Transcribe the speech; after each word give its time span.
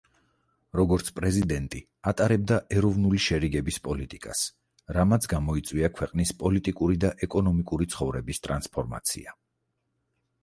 როგორც 0.77 1.09
პრეზიდენტი 1.17 1.81
ატარებდა 2.11 2.55
ეროვნული 2.77 3.19
შერიგების 3.25 3.77
პოლიტიკას, 3.87 4.41
რამაც 4.99 5.27
გამოიწვია 5.33 5.91
ქვეყნის 5.99 6.31
პოლიტიკური 6.39 6.97
და 7.05 7.13
ეკონომიკური 7.27 7.89
ცხოვრების 7.95 8.41
ტრანსფორმაცია. 8.47 9.37